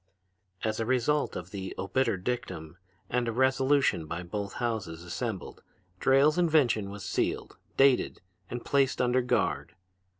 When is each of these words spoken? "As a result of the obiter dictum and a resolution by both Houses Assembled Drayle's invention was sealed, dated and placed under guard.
"As 0.63 0.79
a 0.79 0.85
result 0.87 1.35
of 1.35 1.51
the 1.51 1.75
obiter 1.77 2.17
dictum 2.17 2.77
and 3.07 3.27
a 3.27 3.31
resolution 3.31 4.07
by 4.07 4.23
both 4.23 4.53
Houses 4.53 5.03
Assembled 5.03 5.61
Drayle's 5.99 6.39
invention 6.39 6.89
was 6.89 7.05
sealed, 7.05 7.57
dated 7.77 8.19
and 8.49 8.65
placed 8.65 8.99
under 8.99 9.21
guard. 9.21 9.75